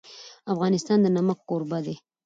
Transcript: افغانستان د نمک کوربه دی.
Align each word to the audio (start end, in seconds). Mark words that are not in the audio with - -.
افغانستان 0.53 0.97
د 1.01 1.07
نمک 1.15 1.39
کوربه 1.49 1.79
دی. 1.85 1.95